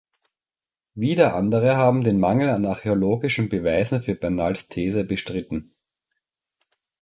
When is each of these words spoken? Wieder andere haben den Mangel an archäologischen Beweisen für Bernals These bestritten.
Wieder 0.95 1.35
andere 1.35 1.77
haben 1.77 2.03
den 2.03 2.19
Mangel 2.19 2.49
an 2.49 2.65
archäologischen 2.65 3.49
Beweisen 3.49 4.01
für 4.01 4.15
Bernals 4.15 4.67
These 4.67 5.03
bestritten. 5.03 5.75